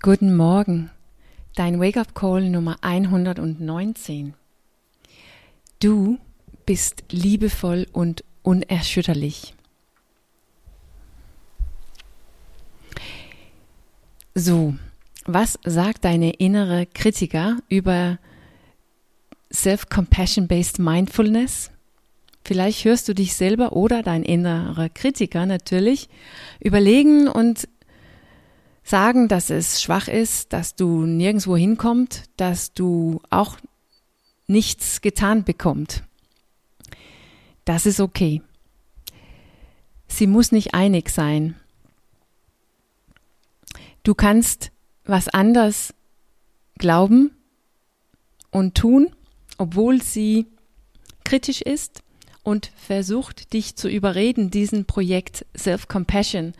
Guten 0.00 0.36
Morgen, 0.36 0.90
dein 1.56 1.80
Wake-up-Call 1.80 2.50
Nummer 2.50 2.76
119. 2.82 4.34
Du 5.80 6.18
bist 6.66 7.02
liebevoll 7.10 7.88
und 7.90 8.22
unerschütterlich. 8.44 9.54
So, 14.36 14.76
was 15.24 15.58
sagt 15.64 16.04
deine 16.04 16.30
innere 16.30 16.86
Kritiker 16.86 17.58
über 17.68 18.20
Self-Compassion-Based 19.52 20.78
Mindfulness? 20.78 21.72
Vielleicht 22.44 22.84
hörst 22.84 23.08
du 23.08 23.14
dich 23.14 23.34
selber 23.34 23.72
oder 23.72 24.04
dein 24.04 24.22
innerer 24.22 24.90
Kritiker 24.90 25.44
natürlich 25.44 26.08
überlegen 26.60 27.26
und 27.26 27.66
sagen, 28.88 29.28
dass 29.28 29.50
es 29.50 29.82
schwach 29.82 30.08
ist, 30.08 30.52
dass 30.52 30.74
du 30.74 31.04
nirgendwo 31.04 31.56
hinkommst, 31.56 32.24
dass 32.36 32.72
du 32.72 33.20
auch 33.30 33.58
nichts 34.46 35.00
getan 35.00 35.44
bekommst. 35.44 36.02
Das 37.64 37.84
ist 37.84 38.00
okay. 38.00 38.40
Sie 40.06 40.26
muss 40.26 40.52
nicht 40.52 40.74
einig 40.74 41.10
sein. 41.10 41.54
Du 44.02 44.14
kannst 44.14 44.70
was 45.04 45.28
anders 45.28 45.92
glauben 46.78 47.32
und 48.50 48.74
tun, 48.74 49.14
obwohl 49.58 50.00
sie 50.00 50.46
kritisch 51.24 51.60
ist 51.60 52.02
und 52.42 52.72
versucht, 52.76 53.52
dich 53.52 53.76
zu 53.76 53.88
überreden, 53.90 54.50
diesen 54.50 54.86
Projekt 54.86 55.44
Self-Compassion 55.54 56.54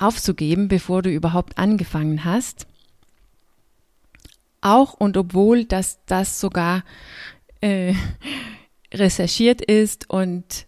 aufzugeben, 0.00 0.68
bevor 0.68 1.02
du 1.02 1.10
überhaupt 1.10 1.58
angefangen 1.58 2.24
hast. 2.24 2.66
Auch 4.60 4.94
und 4.94 5.16
obwohl 5.16 5.64
dass 5.64 6.04
das 6.06 6.40
sogar 6.40 6.84
äh, 7.60 7.94
recherchiert 8.92 9.60
ist 9.60 10.10
und 10.10 10.66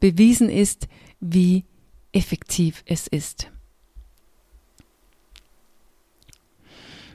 bewiesen 0.00 0.48
ist, 0.48 0.88
wie 1.20 1.64
effektiv 2.12 2.82
es 2.86 3.06
ist. 3.06 3.50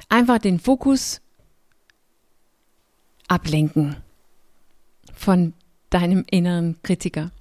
Einfach 0.10 0.38
den 0.38 0.60
Fokus 0.60 1.22
ablenken 3.28 3.96
von 5.14 5.54
deinem 5.90 6.26
inneren 6.30 6.82
Kritiker. 6.84 7.32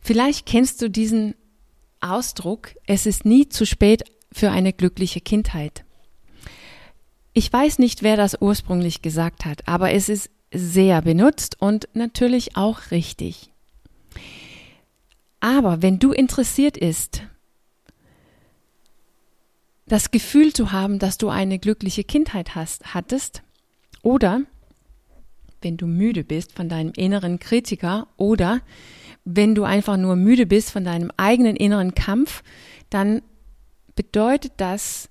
Vielleicht 0.00 0.46
kennst 0.46 0.82
du 0.82 0.90
diesen 0.90 1.34
Ausdruck, 2.00 2.74
es 2.86 3.06
ist 3.06 3.24
nie 3.24 3.48
zu 3.48 3.66
spät 3.66 4.04
für 4.32 4.50
eine 4.50 4.72
glückliche 4.72 5.20
Kindheit. 5.20 5.84
Ich 7.32 7.52
weiß 7.52 7.78
nicht, 7.78 8.02
wer 8.02 8.16
das 8.16 8.38
ursprünglich 8.40 9.02
gesagt 9.02 9.44
hat, 9.44 9.68
aber 9.68 9.92
es 9.92 10.08
ist 10.08 10.30
sehr 10.52 11.02
benutzt 11.02 11.60
und 11.60 11.88
natürlich 11.94 12.56
auch 12.56 12.90
richtig. 12.90 13.50
Aber 15.40 15.82
wenn 15.82 15.98
du 15.98 16.12
interessiert 16.12 16.76
ist, 16.76 17.22
das 19.86 20.10
Gefühl 20.10 20.52
zu 20.52 20.72
haben, 20.72 20.98
dass 20.98 21.18
du 21.18 21.28
eine 21.28 21.58
glückliche 21.58 22.04
Kindheit 22.04 22.54
hast, 22.54 22.94
hattest, 22.94 23.42
oder 24.02 24.42
wenn 25.60 25.76
du 25.76 25.86
müde 25.86 26.24
bist 26.24 26.52
von 26.52 26.68
deinem 26.68 26.92
inneren 26.94 27.38
Kritiker 27.38 28.08
oder 28.16 28.60
wenn 29.30 29.54
du 29.54 29.64
einfach 29.64 29.98
nur 29.98 30.16
müde 30.16 30.46
bist 30.46 30.70
von 30.70 30.84
deinem 30.84 31.12
eigenen 31.18 31.54
inneren 31.54 31.94
Kampf, 31.94 32.42
dann 32.88 33.20
bedeutet 33.94 34.52
das, 34.56 35.10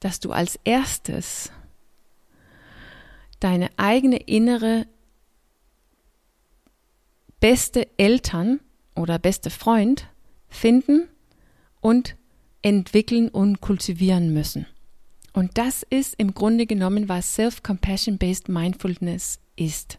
dass 0.00 0.18
du 0.18 0.32
als 0.32 0.58
erstes 0.64 1.52
deine 3.38 3.68
eigene 3.76 4.16
innere 4.16 4.86
beste 7.38 7.86
Eltern 7.98 8.60
oder 8.96 9.18
beste 9.18 9.50
Freund 9.50 10.08
finden 10.48 11.08
und 11.80 12.16
entwickeln 12.62 13.28
und 13.28 13.60
kultivieren 13.60 14.32
müssen. 14.32 14.66
Und 15.34 15.58
das 15.58 15.82
ist 15.82 16.14
im 16.16 16.32
Grunde 16.32 16.66
genommen, 16.66 17.10
was 17.10 17.34
Self-Compassion-Based 17.34 18.48
Mindfulness 18.48 19.38
ist. 19.56 19.98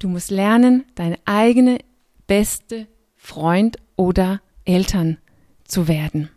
Du 0.00 0.08
musst 0.08 0.32
lernen, 0.32 0.84
deine 0.96 1.18
eigene 1.26 1.78
beste 2.26 2.88
Freund 3.16 3.76
oder 3.96 4.40
Eltern 4.64 5.18
zu 5.64 5.88
werden. 5.88 6.28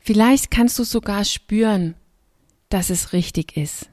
Vielleicht 0.00 0.50
kannst 0.50 0.78
du 0.78 0.84
sogar 0.84 1.24
spüren, 1.24 1.94
dass 2.68 2.90
es 2.90 3.12
richtig 3.12 3.56
ist. 3.56 3.88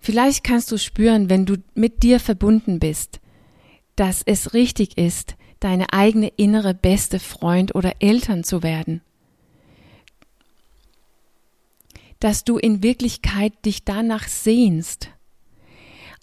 Vielleicht 0.00 0.42
kannst 0.42 0.70
du 0.72 0.78
spüren, 0.78 1.30
wenn 1.30 1.46
du 1.46 1.56
mit 1.74 2.02
dir 2.02 2.18
verbunden 2.18 2.80
bist, 2.80 3.20
dass 3.96 4.22
es 4.22 4.52
richtig 4.52 4.98
ist, 4.98 5.36
deine 5.60 5.92
eigene 5.92 6.28
innere 6.28 6.74
beste 6.74 7.20
Freund 7.20 7.74
oder 7.74 7.94
Eltern 8.00 8.42
zu 8.42 8.62
werden. 8.62 9.00
Dass 12.18 12.42
du 12.44 12.58
in 12.58 12.82
Wirklichkeit 12.82 13.64
dich 13.64 13.84
danach 13.84 14.26
sehnst 14.26 15.08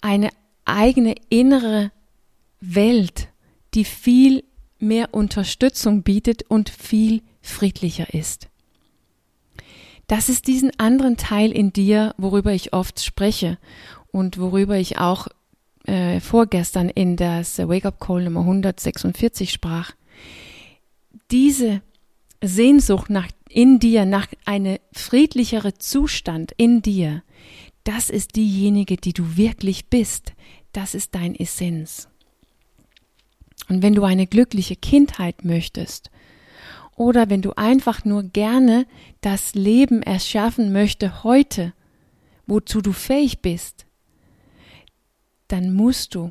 eine 0.00 0.30
eigene 0.64 1.14
innere 1.28 1.92
Welt, 2.60 3.28
die 3.74 3.84
viel 3.84 4.44
mehr 4.78 5.12
Unterstützung 5.12 6.02
bietet 6.02 6.42
und 6.48 6.70
viel 6.70 7.22
friedlicher 7.42 8.12
ist. 8.14 8.48
Das 10.06 10.28
ist 10.28 10.48
diesen 10.48 10.72
anderen 10.78 11.16
Teil 11.16 11.52
in 11.52 11.72
dir, 11.72 12.14
worüber 12.18 12.52
ich 12.52 12.72
oft 12.72 13.00
spreche 13.00 13.58
und 14.10 14.38
worüber 14.38 14.76
ich 14.76 14.98
auch 14.98 15.28
äh, 15.84 16.20
vorgestern 16.20 16.88
in 16.88 17.16
das 17.16 17.58
Wake-up 17.58 18.00
Call 18.00 18.24
Nummer 18.24 18.40
146 18.40 19.52
sprach. 19.52 19.92
Diese 21.30 21.80
Sehnsucht 22.42 23.10
nach 23.10 23.28
in 23.48 23.78
dir, 23.78 24.04
nach 24.04 24.28
einem 24.44 24.78
friedlichere 24.92 25.74
Zustand 25.74 26.52
in 26.56 26.82
dir, 26.82 27.22
das 27.84 28.10
ist 28.10 28.36
diejenige, 28.36 28.96
die 28.96 29.12
du 29.12 29.36
wirklich 29.36 29.86
bist. 29.86 30.32
Das 30.72 30.94
ist 30.94 31.14
dein 31.14 31.34
Essenz. 31.34 32.08
Und 33.68 33.82
wenn 33.82 33.94
du 33.94 34.04
eine 34.04 34.26
glückliche 34.26 34.76
Kindheit 34.76 35.44
möchtest, 35.44 36.10
oder 36.96 37.30
wenn 37.30 37.40
du 37.40 37.52
einfach 37.56 38.04
nur 38.04 38.24
gerne 38.24 38.86
das 39.22 39.54
Leben 39.54 40.02
erschaffen 40.02 40.70
möchte 40.70 41.24
heute, 41.24 41.72
wozu 42.46 42.82
du 42.82 42.92
fähig 42.92 43.40
bist, 43.40 43.86
dann 45.48 45.72
musst 45.72 46.14
du 46.14 46.30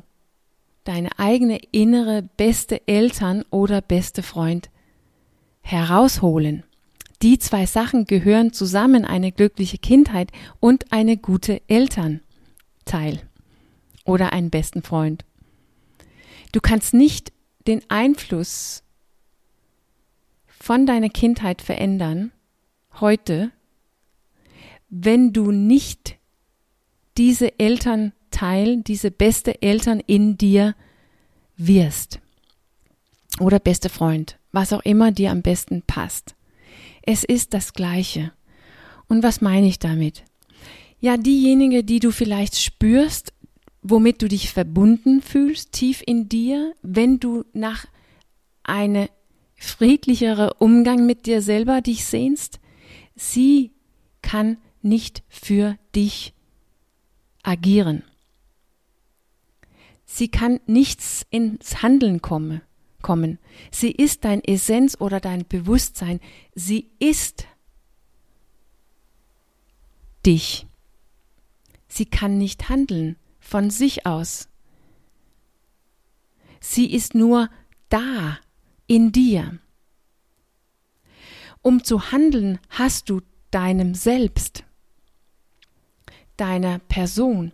deine 0.84 1.18
eigene 1.18 1.58
innere 1.72 2.22
beste 2.22 2.86
Eltern 2.86 3.44
oder 3.50 3.80
beste 3.80 4.22
Freund 4.22 4.70
herausholen. 5.60 6.62
Die 7.22 7.38
zwei 7.38 7.66
Sachen 7.66 8.06
gehören 8.06 8.52
zusammen, 8.52 9.04
eine 9.04 9.30
glückliche 9.30 9.76
Kindheit 9.76 10.32
und 10.58 10.90
eine 10.90 11.18
gute 11.18 11.60
Elternteil 11.68 13.20
oder 14.04 14.32
einen 14.32 14.50
besten 14.50 14.82
Freund. 14.82 15.24
Du 16.52 16.60
kannst 16.60 16.94
nicht 16.94 17.32
den 17.66 17.82
Einfluss 17.88 18.82
von 20.46 20.86
deiner 20.86 21.10
Kindheit 21.10 21.60
verändern 21.60 22.32
heute, 23.00 23.50
wenn 24.88 25.32
du 25.32 25.52
nicht 25.52 26.16
diese 27.18 27.58
Elternteil, 27.58 28.82
diese 28.82 29.10
beste 29.10 29.62
Eltern 29.62 30.00
in 30.00 30.38
dir 30.38 30.74
wirst. 31.56 32.18
Oder 33.38 33.58
beste 33.58 33.90
Freund, 33.90 34.38
was 34.52 34.72
auch 34.72 34.82
immer 34.82 35.12
dir 35.12 35.30
am 35.30 35.42
besten 35.42 35.82
passt. 35.82 36.34
Es 37.12 37.24
ist 37.24 37.54
das 37.54 37.72
Gleiche. 37.72 38.30
Und 39.08 39.24
was 39.24 39.40
meine 39.40 39.66
ich 39.66 39.80
damit? 39.80 40.22
Ja, 41.00 41.16
diejenige, 41.16 41.82
die 41.82 41.98
du 41.98 42.12
vielleicht 42.12 42.56
spürst, 42.56 43.32
womit 43.82 44.22
du 44.22 44.28
dich 44.28 44.52
verbunden 44.52 45.20
fühlst, 45.20 45.72
tief 45.72 46.04
in 46.06 46.28
dir, 46.28 46.72
wenn 46.82 47.18
du 47.18 47.44
nach 47.52 47.84
eine 48.62 49.10
friedlichere 49.56 50.54
Umgang 50.60 51.04
mit 51.04 51.26
dir 51.26 51.42
selber 51.42 51.80
dich 51.80 52.04
sehnst, 52.04 52.60
sie 53.16 53.72
kann 54.22 54.58
nicht 54.80 55.24
für 55.28 55.76
dich 55.96 56.32
agieren. 57.42 58.04
Sie 60.04 60.28
kann 60.28 60.60
nichts 60.66 61.26
ins 61.30 61.82
Handeln 61.82 62.22
kommen 62.22 62.60
kommen. 63.02 63.38
Sie 63.70 63.90
ist 63.90 64.24
dein 64.24 64.42
Essenz 64.42 64.96
oder 64.98 65.20
dein 65.20 65.46
Bewusstsein. 65.46 66.20
Sie 66.54 66.90
ist 66.98 67.46
dich. 70.24 70.66
Sie 71.88 72.06
kann 72.06 72.38
nicht 72.38 72.68
handeln 72.68 73.16
von 73.40 73.70
sich 73.70 74.06
aus. 74.06 74.48
Sie 76.60 76.92
ist 76.92 77.14
nur 77.14 77.48
da 77.88 78.38
in 78.86 79.12
dir. 79.12 79.58
Um 81.62 81.84
zu 81.84 82.12
handeln, 82.12 82.58
hast 82.68 83.10
du 83.10 83.20
deinem 83.50 83.94
Selbst, 83.94 84.64
deiner 86.36 86.78
Person, 86.78 87.52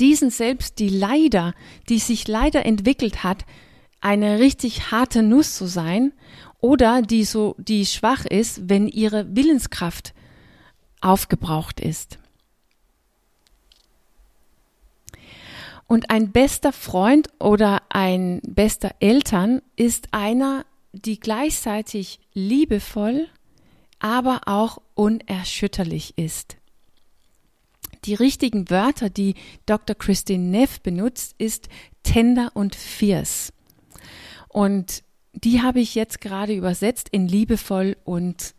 diesen 0.00 0.30
Selbst, 0.30 0.78
die 0.78 0.88
leider, 0.88 1.54
die 1.88 1.98
sich 1.98 2.26
leider 2.28 2.66
entwickelt 2.66 3.22
hat, 3.22 3.46
eine 4.02 4.40
richtig 4.40 4.90
harte 4.90 5.22
Nuss 5.22 5.56
zu 5.56 5.66
sein 5.66 6.12
oder 6.60 7.00
die 7.00 7.24
so, 7.24 7.54
die 7.58 7.86
schwach 7.86 8.26
ist, 8.26 8.68
wenn 8.68 8.88
ihre 8.88 9.34
Willenskraft 9.34 10.12
aufgebraucht 11.00 11.80
ist. 11.80 12.18
Und 15.86 16.10
ein 16.10 16.32
bester 16.32 16.72
Freund 16.72 17.28
oder 17.38 17.82
ein 17.90 18.40
bester 18.46 18.94
Eltern 19.00 19.62
ist 19.76 20.08
einer, 20.12 20.64
die 20.92 21.20
gleichzeitig 21.20 22.18
liebevoll, 22.32 23.28
aber 23.98 24.42
auch 24.46 24.80
unerschütterlich 24.94 26.14
ist. 26.16 26.56
Die 28.04 28.14
richtigen 28.14 28.68
Wörter, 28.68 29.10
die 29.10 29.34
Dr. 29.66 29.94
Christine 29.94 30.44
Neff 30.44 30.80
benutzt, 30.80 31.34
ist 31.38 31.68
tender 32.02 32.50
und 32.54 32.74
fierce. 32.74 33.52
Und 34.52 35.02
die 35.32 35.62
habe 35.62 35.80
ich 35.80 35.94
jetzt 35.94 36.20
gerade 36.20 36.52
übersetzt 36.54 37.08
in 37.08 37.26
liebevoll 37.26 37.96
und 38.04 38.54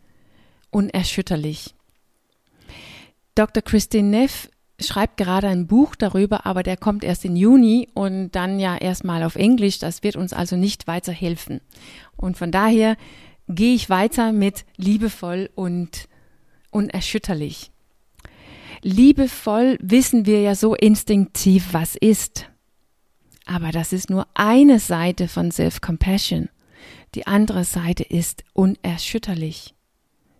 unerschütterlich. 0.70 1.74
Dr. 3.36 3.62
Christine 3.62 4.08
Neff 4.08 4.50
schreibt 4.80 5.16
gerade 5.16 5.48
ein 5.48 5.68
Buch 5.68 5.94
darüber, 5.94 6.46
aber 6.46 6.64
der 6.64 6.76
kommt 6.76 7.04
erst 7.04 7.24
in 7.24 7.36
Juni 7.36 7.88
und 7.94 8.32
dann 8.32 8.58
ja 8.58 8.76
erstmal 8.76 9.22
auf 9.22 9.36
Englisch. 9.36 9.78
Das 9.78 10.02
wird 10.02 10.16
uns 10.16 10.32
also 10.32 10.56
nicht 10.56 10.88
weiterhelfen. 10.88 11.60
Und 12.16 12.36
von 12.36 12.50
daher 12.50 12.96
gehe 13.48 13.74
ich 13.74 13.88
weiter 13.88 14.32
mit 14.32 14.64
liebevoll 14.76 15.50
und 15.54 16.08
unerschütterlich. 16.70 17.70
Liebevoll 18.82 19.78
wissen 19.80 20.26
wir 20.26 20.40
ja 20.40 20.56
so 20.56 20.74
instinktiv, 20.74 21.68
was 21.72 21.94
ist. 21.94 22.50
Aber 23.46 23.72
das 23.72 23.92
ist 23.92 24.10
nur 24.10 24.26
eine 24.34 24.78
Seite 24.78 25.28
von 25.28 25.50
Self-Compassion. 25.50 26.48
Die 27.14 27.26
andere 27.26 27.64
Seite 27.64 28.02
ist 28.02 28.42
unerschütterlich, 28.52 29.74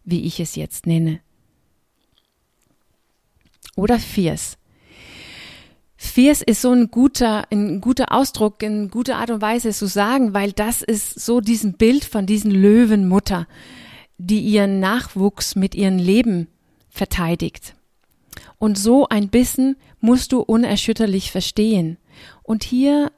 wie 0.04 0.22
ich 0.22 0.40
es 0.40 0.56
jetzt 0.56 0.86
nenne. 0.86 1.20
Oder 3.76 3.98
fierce. 3.98 4.56
Fierce 5.96 6.42
ist 6.42 6.60
so 6.60 6.70
ein 6.72 6.90
guter, 6.90 7.50
ein 7.50 7.80
guter 7.80 8.12
Ausdruck, 8.12 8.62
eine 8.62 8.88
gute 8.88 9.16
Art 9.16 9.30
und 9.30 9.40
Weise 9.40 9.70
zu 9.70 9.86
sagen, 9.86 10.34
weil 10.34 10.52
das 10.52 10.82
ist 10.82 11.18
so 11.18 11.40
diesen 11.40 11.74
Bild 11.74 12.04
von 12.04 12.26
diesen 12.26 12.50
Löwenmutter, 12.50 13.46
die 14.18 14.40
ihren 14.40 14.80
Nachwuchs 14.80 15.56
mit 15.56 15.74
ihrem 15.74 15.98
Leben 15.98 16.48
verteidigt. 16.90 17.74
Und 18.58 18.78
so 18.78 19.08
ein 19.08 19.28
bisschen 19.28 19.76
musst 20.00 20.32
du 20.32 20.40
unerschütterlich 20.40 21.30
verstehen. 21.30 21.96
Und 22.44 22.62
hier 22.62 23.11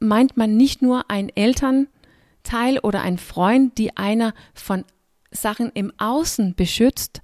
meint 0.00 0.36
man 0.36 0.56
nicht 0.58 0.82
nur 0.82 1.10
ein 1.10 1.30
Elternteil 1.30 2.78
oder 2.82 3.00
ein 3.00 3.16
Freund, 3.16 3.78
die 3.78 3.96
einer 3.96 4.34
von 4.52 4.84
Sachen 5.30 5.70
im 5.72 5.92
Außen 5.96 6.54
beschützt, 6.54 7.22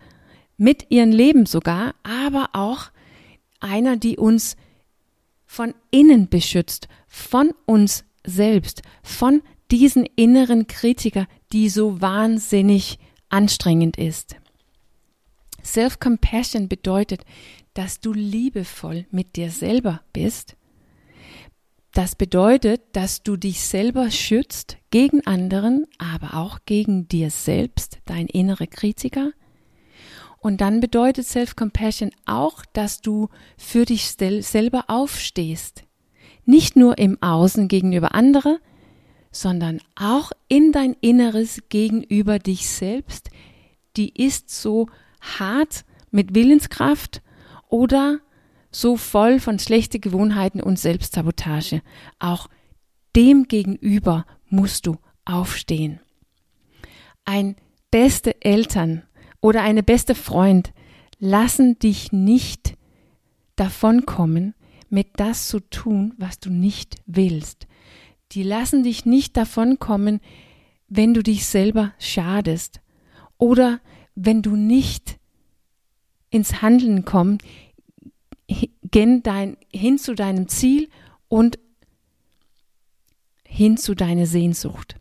mit 0.57 0.91
ihrem 0.91 1.11
Leben 1.11 1.47
sogar, 1.47 1.95
aber 2.03 2.51
auch 2.55 2.91
einer, 3.61 3.97
die 3.97 4.17
uns 4.17 4.57
von 5.47 5.75
innen 5.91 6.29
beschützt, 6.29 6.89
von 7.07 7.53
uns 7.67 8.05
selbst, 8.25 8.83
von 9.03 9.43
diesen 9.71 10.07
inneren 10.17 10.67
Kritiker, 10.67 11.27
die 11.53 11.69
so 11.69 12.01
wahnsinnig 12.01 12.99
anstrengend 13.29 13.97
ist. 13.99 14.37
Self-Compassion 15.65 16.69
bedeutet, 16.69 17.25
dass 17.75 18.01
du 18.01 18.13
liebevoll 18.13 19.07
mit 19.11 19.37
dir 19.37 19.51
selber 19.51 20.03
bist. 20.13 20.57
Das 21.99 22.15
bedeutet, 22.15 22.83
dass 22.93 23.25
du 23.25 23.37
dich 23.37 23.61
selber 23.61 24.12
schützt 24.12 24.77
gegen 24.93 25.27
anderen, 25.27 25.85
aber 25.99 26.35
auch 26.35 26.61
gegen 26.65 27.09
dir 27.09 27.29
selbst, 27.29 27.99
dein 28.05 28.29
innere 28.29 28.69
Kritiker, 28.69 29.33
und 30.39 30.61
dann 30.61 30.79
bedeutet 30.79 31.27
Self-Compassion 31.27 32.12
auch, 32.25 32.65
dass 32.73 33.00
du 33.00 33.31
für 33.56 33.85
dich 33.85 34.12
selber 34.12 34.85
aufstehst. 34.87 35.83
Nicht 36.45 36.77
nur 36.77 36.99
im 36.99 37.21
Außen 37.21 37.67
gegenüber 37.67 38.15
andere, 38.15 38.61
sondern 39.33 39.81
auch 39.97 40.31
in 40.47 40.71
dein 40.71 40.95
Inneres 41.00 41.65
gegenüber 41.69 42.39
dich 42.39 42.69
selbst. 42.69 43.29
Die 43.97 44.15
ist 44.25 44.50
so 44.50 44.87
hart 45.21 45.85
mit 46.12 46.37
Willenskraft 46.37 47.23
oder 47.69 48.21
so 48.70 48.97
voll 48.97 49.41
von 49.41 49.59
schlechten 49.59 50.00
Gewohnheiten 50.00 50.62
und 50.62 50.79
Selbstsabotage. 50.79 51.82
Auch 52.19 52.49
dem 53.17 53.49
gegenüber 53.49 54.26
musst 54.49 54.87
du 54.87 54.97
aufstehen. 55.25 56.00
Ein 57.25 57.56
beste 57.91 58.43
Eltern 58.43 59.03
oder 59.41 59.62
eine 59.62 59.82
beste 59.82 60.15
Freund 60.15 60.73
lassen 61.19 61.79
dich 61.79 62.12
nicht 62.12 62.75
davonkommen, 63.56 64.55
mit 64.88 65.09
das 65.17 65.49
zu 65.49 65.61
tun, 65.61 66.14
was 66.17 66.38
du 66.38 66.50
nicht 66.50 66.97
willst. 67.06 67.67
Die 68.32 68.43
lassen 68.43 68.82
dich 68.82 69.05
nicht 69.05 69.37
davonkommen, 69.37 70.21
wenn 70.88 71.12
du 71.14 71.23
dich 71.23 71.47
selber 71.47 71.93
schadest 71.99 72.81
oder 73.37 73.81
wenn 74.14 74.43
du 74.43 74.56
nicht 74.56 75.19
ins 76.31 76.62
Handeln 76.62 77.05
kommst, 77.05 77.44
hin, 78.93 79.23
dein, 79.23 79.56
hin 79.73 79.99
zu 79.99 80.14
deinem 80.14 80.49
Ziel 80.49 80.88
und 81.29 81.58
hin 83.44 83.76
zu 83.76 83.94
deiner 83.94 84.26
Sehnsucht. 84.26 84.96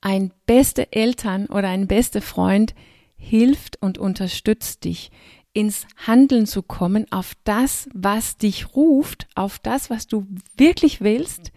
Ein 0.00 0.32
beste 0.46 0.92
Eltern 0.92 1.46
oder 1.46 1.68
ein 1.68 1.86
bester 1.86 2.22
Freund 2.22 2.74
hilft 3.16 3.80
und 3.82 3.98
unterstützt 3.98 4.84
dich, 4.84 5.10
ins 5.52 5.86
Handeln 6.06 6.46
zu 6.46 6.62
kommen, 6.62 7.10
auf 7.10 7.32
das, 7.44 7.88
was 7.92 8.36
dich 8.36 8.74
ruft, 8.76 9.26
auf 9.34 9.58
das, 9.58 9.90
was 9.90 10.06
du 10.06 10.26
wirklich 10.56 11.00
willst, 11.00 11.50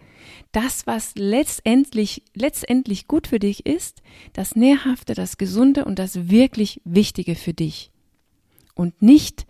das, 0.52 0.86
was 0.86 1.12
letztendlich, 1.16 2.22
letztendlich 2.34 3.06
gut 3.06 3.26
für 3.26 3.38
dich 3.38 3.66
ist, 3.66 4.02
das 4.32 4.56
Nährhafte, 4.56 5.14
das 5.14 5.36
Gesunde 5.38 5.84
und 5.84 5.98
das 5.98 6.28
wirklich 6.28 6.80
Wichtige 6.84 7.34
für 7.34 7.54
dich. 7.54 7.90
Und 8.74 9.00
nicht, 9.00 9.46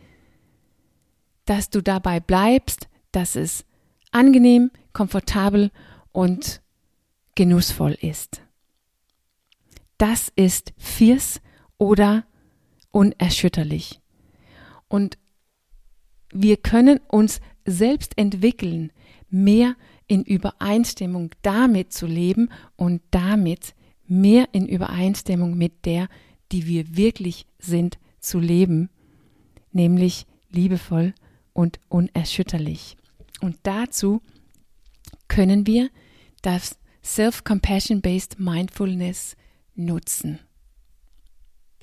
dass 1.44 1.70
du 1.70 1.82
dabei 1.82 2.20
bleibst, 2.20 2.88
dass 3.12 3.36
es 3.36 3.64
angenehm, 4.10 4.70
komfortabel 4.92 5.70
und 6.12 6.62
genussvoll 7.34 7.96
ist. 8.00 8.42
Das 9.98 10.32
ist 10.36 10.72
fierce 10.76 11.40
oder 11.78 12.24
unerschütterlich. 12.90 14.00
Und 14.88 15.18
wir 16.32 16.56
können 16.56 17.00
uns 17.08 17.40
selbst 17.64 18.16
entwickeln, 18.18 18.92
mehr 19.30 19.74
in 20.06 20.22
Übereinstimmung 20.22 21.30
damit 21.42 21.92
zu 21.92 22.06
leben 22.06 22.50
und 22.76 23.02
damit 23.10 23.74
mehr 24.06 24.48
in 24.52 24.68
Übereinstimmung 24.68 25.56
mit 25.56 25.86
der, 25.86 26.08
die 26.52 26.66
wir 26.66 26.96
wirklich 26.96 27.46
sind, 27.58 27.98
zu 28.20 28.38
leben, 28.38 28.90
nämlich 29.72 30.26
liebevoll 30.50 31.14
und 31.54 31.80
unerschütterlich. 31.88 32.98
Und 33.40 33.56
dazu 33.62 34.20
können 35.28 35.66
wir 35.66 35.88
das 36.42 36.76
Self-Compassion-Based 37.02 38.38
Mindfulness 38.38 39.36
nutzen. 39.74 40.40